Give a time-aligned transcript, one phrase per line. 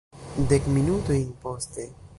[0.51, 1.85] Dek minutojn poste.